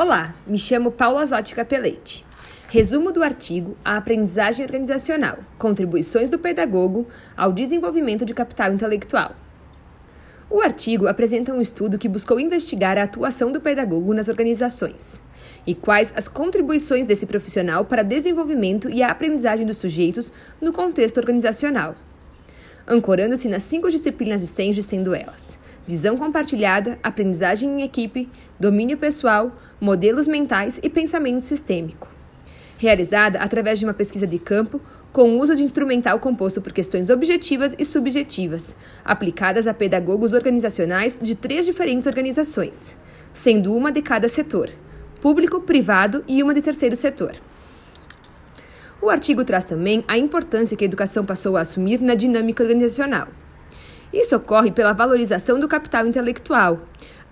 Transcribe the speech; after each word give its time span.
Olá, 0.00 0.32
me 0.46 0.60
chamo 0.60 0.92
Paula 0.92 1.26
Zotti 1.26 1.56
Capelete. 1.56 2.24
Resumo 2.68 3.10
do 3.10 3.20
artigo 3.20 3.76
A 3.84 3.96
Aprendizagem 3.96 4.64
Organizacional: 4.64 5.38
Contribuições 5.58 6.30
do 6.30 6.38
Pedagogo 6.38 7.04
ao 7.36 7.50
Desenvolvimento 7.52 8.24
de 8.24 8.32
Capital 8.32 8.72
Intelectual. 8.72 9.34
O 10.48 10.60
artigo 10.60 11.08
apresenta 11.08 11.52
um 11.52 11.60
estudo 11.60 11.98
que 11.98 12.08
buscou 12.08 12.38
investigar 12.38 12.96
a 12.96 13.02
atuação 13.02 13.50
do 13.50 13.60
pedagogo 13.60 14.14
nas 14.14 14.28
organizações 14.28 15.20
e 15.66 15.74
quais 15.74 16.12
as 16.14 16.28
contribuições 16.28 17.04
desse 17.04 17.26
profissional 17.26 17.84
para 17.84 18.04
desenvolvimento 18.04 18.88
e 18.88 19.02
a 19.02 19.10
aprendizagem 19.10 19.66
dos 19.66 19.78
sujeitos 19.78 20.32
no 20.60 20.72
contexto 20.72 21.18
organizacional, 21.18 21.96
ancorando-se 22.86 23.48
nas 23.48 23.64
cinco 23.64 23.90
disciplinas 23.90 24.42
de 24.42 24.46
Senge, 24.46 24.80
sendo 24.80 25.12
elas 25.12 25.58
visão 25.88 26.18
compartilhada, 26.18 26.98
aprendizagem 27.02 27.80
em 27.80 27.82
equipe, 27.82 28.28
domínio 28.60 28.98
pessoal, 28.98 29.50
modelos 29.80 30.28
mentais 30.28 30.78
e 30.82 30.90
pensamento 30.90 31.40
sistêmico. 31.40 32.06
Realizada 32.76 33.38
através 33.38 33.78
de 33.78 33.86
uma 33.86 33.94
pesquisa 33.94 34.26
de 34.26 34.38
campo 34.38 34.82
com 35.10 35.38
uso 35.38 35.56
de 35.56 35.62
instrumental 35.62 36.20
composto 36.20 36.60
por 36.60 36.74
questões 36.74 37.08
objetivas 37.08 37.74
e 37.78 37.86
subjetivas, 37.86 38.76
aplicadas 39.02 39.66
a 39.66 39.72
pedagogos 39.72 40.34
organizacionais 40.34 41.18
de 41.18 41.34
três 41.34 41.64
diferentes 41.64 42.06
organizações, 42.06 42.94
sendo 43.32 43.74
uma 43.74 43.90
de 43.90 44.02
cada 44.02 44.28
setor: 44.28 44.68
público, 45.22 45.62
privado 45.62 46.22
e 46.28 46.42
uma 46.42 46.52
de 46.52 46.60
terceiro 46.60 46.96
setor. 46.96 47.32
O 49.00 49.08
artigo 49.08 49.42
traz 49.42 49.64
também 49.64 50.04
a 50.06 50.18
importância 50.18 50.76
que 50.76 50.84
a 50.84 50.90
educação 50.90 51.24
passou 51.24 51.56
a 51.56 51.62
assumir 51.62 52.02
na 52.02 52.14
dinâmica 52.14 52.62
organizacional. 52.62 53.28
Isso 54.12 54.36
ocorre 54.36 54.70
pela 54.70 54.92
valorização 54.92 55.58
do 55.60 55.68
capital 55.68 56.06
intelectual. 56.06 56.80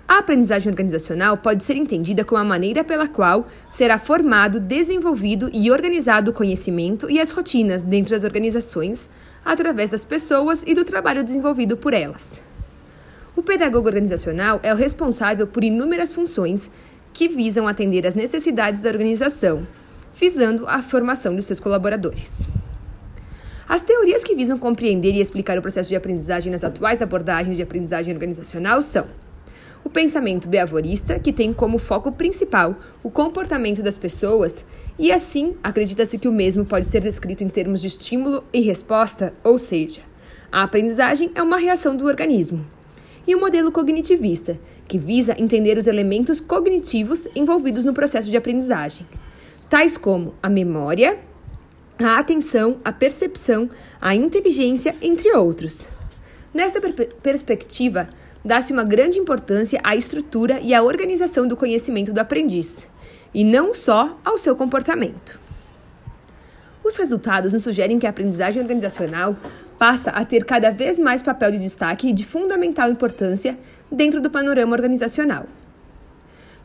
A 0.09 0.19
aprendizagem 0.19 0.71
organizacional 0.71 1.37
pode 1.37 1.65
ser 1.65 1.77
entendida 1.77 2.25
como 2.25 2.41
a 2.41 2.45
maneira 2.45 2.85
pela 2.85 3.09
qual 3.09 3.49
será 3.73 3.99
formado, 3.99 4.61
desenvolvido 4.61 5.51
e 5.53 5.69
organizado 5.71 6.31
o 6.31 6.35
conhecimento 6.35 7.11
e 7.11 7.19
as 7.19 7.33
rotinas 7.33 7.83
dentro 7.83 8.13
das 8.13 8.23
organizações, 8.23 9.09
através 9.45 9.91
das 9.91 10.05
pessoas 10.05 10.63
e 10.65 10.75
do 10.75 10.85
trabalho 10.85 11.25
desenvolvido 11.25 11.77
por 11.77 11.93
elas. 11.93 12.41
O 13.35 13.43
pedagogo 13.43 13.89
organizacional 13.89 14.61
é 14.63 14.73
o 14.73 14.77
responsável 14.77 15.47
por 15.47 15.65
inúmeras 15.65 16.13
funções 16.13 16.71
que 17.13 17.29
visam 17.29 17.67
atender 17.67 18.07
às 18.07 18.15
necessidades 18.15 18.81
da 18.81 18.89
organização, 18.89 19.67
visando 20.15 20.69
a 20.69 20.81
formação 20.83 21.35
de 21.35 21.43
seus 21.43 21.59
colaboradores. 21.59 22.47
As 23.69 23.81
teorias 23.81 24.23
que 24.23 24.35
visam 24.35 24.57
compreender 24.57 25.13
e 25.13 25.21
explicar 25.21 25.59
o 25.59 25.63
processo 25.63 25.89
de 25.89 25.97
aprendizagem 25.97 26.53
nas 26.53 26.63
atuais 26.63 27.03
abordagens 27.03 27.57
de 27.57 27.63
aprendizagem 27.63 28.15
organizacional 28.15 28.81
são 28.81 29.07
o 29.83 29.91
pensamento 29.91 30.49
beavorista, 30.49 31.19
que 31.19 31.33
tem 31.33 31.53
como 31.53 31.79
foco 31.79 32.11
principal 32.13 32.77
o 33.03 33.11
comportamento 33.11 33.83
das 33.83 33.97
pessoas, 33.97 34.65
e 34.99 35.13
assim 35.13 35.55
acredita-se 35.63 36.19
que 36.19 36.27
o 36.27 36.33
mesmo 36.33 36.65
pode 36.65 36.87
ser 36.87 37.03
descrito 37.03 37.45
em 37.45 37.49
termos 37.49 37.81
de 37.81 37.87
estímulo 37.87 38.43
e 38.53 38.61
resposta, 38.61 39.35
ou 39.45 39.59
seja, 39.59 40.01
a 40.51 40.63
aprendizagem 40.63 41.31
é 41.35 41.43
uma 41.43 41.57
reação 41.57 41.97
do 41.97 42.07
organismo. 42.07 42.67
E 43.27 43.35
o 43.35 43.41
modelo 43.41 43.73
cognitivista, 43.73 44.59
que 44.89 44.99
visa 44.99 45.37
entender 45.39 45.77
os 45.79 45.87
elementos 45.87 46.41
cognitivos 46.41 47.29
envolvidos 47.35 47.85
no 47.85 47.93
processo 47.93 48.31
de 48.31 48.37
aprendizagem, 48.37 49.07
tais 49.69 49.97
como 49.97 50.35
a 50.43 50.49
memória, 50.49 51.19
a 52.05 52.19
atenção, 52.19 52.79
a 52.85 52.93
percepção, 52.93 53.71
a 54.01 54.15
inteligência, 54.15 54.95
entre 55.01 55.33
outros. 55.33 55.89
Nesta 56.53 56.81
per 56.81 56.93
perspectiva, 57.23 58.09
dá-se 58.45 58.73
uma 58.73 58.85
grande 58.85 59.19
importância 59.19 59.81
à 59.83 59.97
estrutura 59.97 60.61
e 60.63 60.75
à 60.75 60.83
organização 60.83 61.47
do 61.47 61.57
conhecimento 61.57 62.13
do 62.13 62.21
aprendiz, 62.21 62.87
e 63.35 63.45
não 63.45 63.75
só 63.75 64.19
ao 64.25 64.39
seu 64.39 64.55
comportamento. 64.55 65.39
Os 66.85 66.97
resultados 66.97 67.53
nos 67.53 67.65
sugerem 67.65 67.99
que 67.99 68.07
a 68.07 68.11
aprendizagem 68.11 68.63
organizacional 68.63 69.37
passa 69.79 70.11
a 70.11 70.25
ter 70.25 70.45
cada 70.45 70.71
vez 70.71 70.99
mais 70.99 71.21
papel 71.21 71.51
de 71.51 71.59
destaque 71.59 72.09
e 72.09 72.13
de 72.13 72.25
fundamental 72.25 72.91
importância 72.91 73.59
dentro 73.91 74.21
do 74.21 74.31
panorama 74.31 74.75
organizacional. 74.75 75.47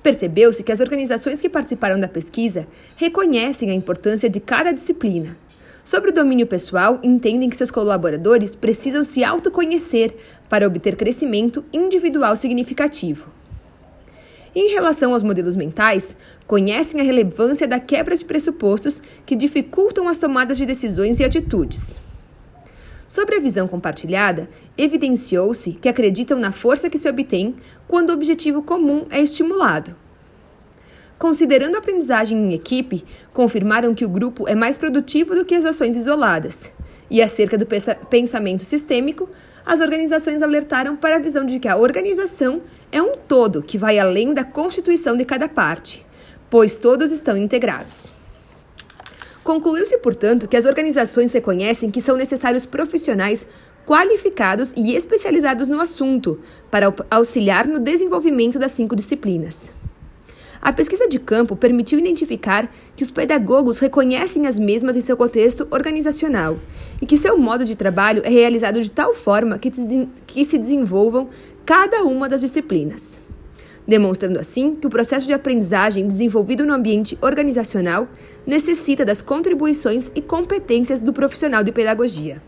Percebeu-se 0.04 0.64
que 0.64 0.72
as 0.72 0.82
organizações 0.82 1.42
que 1.42 1.50
participaram 1.50 2.00
da 2.00 2.08
pesquisa 2.08 2.68
reconhecem 2.96 3.70
a 3.70 3.74
importância 3.74 4.30
de 4.30 4.40
cada 4.40 4.72
disciplina. 4.72 5.38
Sobre 5.84 6.12
o 6.12 6.14
domínio 6.14 6.46
pessoal, 6.46 7.00
entendem 7.04 7.50
que 7.50 7.56
seus 7.56 7.72
colaboradores 7.72 8.56
precisam 8.56 9.04
se 9.04 9.24
autoconhecer 9.24 10.16
para 10.48 10.68
obter 10.68 10.96
crescimento 10.96 11.64
individual 11.74 12.36
significativo. 12.36 13.32
Em 14.54 14.72
relação 14.74 15.14
aos 15.14 15.24
modelos 15.24 15.56
mentais, 15.56 16.16
conhecem 16.46 17.00
a 17.00 17.04
relevância 17.04 17.68
da 17.68 17.80
quebra 17.80 18.18
de 18.18 18.26
pressupostos 18.26 19.02
que 19.26 19.36
dificultam 19.36 20.08
as 20.08 20.18
tomadas 20.18 20.58
de 20.58 20.66
decisões 20.66 21.20
e 21.20 21.24
atitudes. 21.24 22.00
Sobre 23.12 23.36
a 23.36 23.40
visão 23.42 23.68
compartilhada, 23.68 24.50
evidenciou-se 24.78 25.74
que 25.74 25.90
acreditam 25.90 26.40
na 26.40 26.54
força 26.54 26.90
que 26.90 26.98
se 26.98 27.10
obtém 27.10 27.58
quando 27.86 28.12
o 28.12 28.14
objetivo 28.14 28.62
comum 28.62 29.06
é 29.10 29.20
estimulado. 29.20 29.94
Considerando 31.20 31.76
a 31.76 31.80
aprendizagem 31.80 32.38
em 32.38 32.54
equipe, 32.54 33.04
confirmaram 33.34 33.94
que 33.94 34.06
o 34.06 34.10
grupo 34.10 34.48
é 34.48 34.56
mais 34.56 34.78
produtivo 34.78 35.36
do 35.36 35.44
que 35.44 35.56
as 35.56 35.66
ações 35.66 35.98
isoladas. 35.98 36.72
E 37.10 37.22
acerca 37.22 37.58
do 37.58 37.68
pensamento 38.10 38.64
sistêmico, 38.64 39.28
as 39.66 39.82
organizações 39.82 40.42
alertaram 40.42 40.96
para 40.96 41.18
a 41.18 41.20
visão 41.20 41.46
de 41.46 41.60
que 41.60 41.68
a 41.68 41.76
organização 41.76 42.62
é 42.94 43.02
um 43.02 43.18
todo 43.18 43.62
que 43.62 43.78
vai 43.78 44.00
além 44.00 44.34
da 44.34 44.46
constituição 44.46 45.18
de 45.18 45.26
cada 45.26 45.50
parte, 45.50 46.06
pois 46.50 46.78
todos 46.78 47.12
estão 47.12 47.36
integrados. 47.36 48.21
Concluiu-se, 49.44 49.98
portanto, 49.98 50.48
que 50.48 50.56
as 50.56 50.66
organizações 50.66 51.34
reconhecem 51.34 51.90
que 51.90 52.00
são 52.00 52.16
necessários 52.16 52.66
profissionais 52.66 53.48
qualificados 53.86 54.72
e 54.78 54.96
especializados 54.96 55.68
no 55.68 55.82
assunto 55.82 56.40
para 56.70 56.94
auxiliar 57.10 57.68
no 57.68 57.80
desenvolvimento 57.80 58.60
das 58.60 58.72
cinco 58.72 58.96
disciplinas. 58.96 59.74
A 60.62 60.72
pesquisa 60.72 61.08
de 61.08 61.18
campo 61.18 61.56
permitiu 61.56 61.98
identificar 61.98 62.72
que 62.96 63.04
os 63.04 63.10
pedagogos 63.10 63.80
reconhecem 63.80 64.46
as 64.46 64.60
mesmas 64.60 64.96
em 64.96 65.02
seu 65.02 65.18
contexto 65.18 65.68
organizacional 65.72 66.60
e 67.02 67.06
que 67.08 67.18
seu 67.18 67.36
modo 67.36 67.66
de 67.66 67.76
trabalho 67.76 68.22
é 68.24 68.30
realizado 68.30 68.80
de 68.80 68.92
tal 68.92 69.16
forma 69.16 69.58
que, 69.58 69.72
se 70.46 70.58
desenvolvam 70.60 71.28
cada 71.66 72.04
uma 72.04 72.30
das 72.30 72.42
disciplinas 72.42 73.20
demonstrando 73.88 74.40
assim 74.40 74.76
que 74.76 74.88
o 74.88 74.90
processo 74.90 75.28
de 75.28 75.34
aprendizagem 75.34 76.08
desenvolvido 76.08 76.66
no 76.66 76.74
ambiente 76.74 77.18
organizacional 77.22 78.08
necessita 78.46 79.06
das 79.06 79.22
contribuições 79.22 80.12
e 80.16 80.22
competências 80.22 81.00
do 81.00 81.14
profissional 81.14 81.64
de 81.64 81.72
pedagogia. 81.72 82.42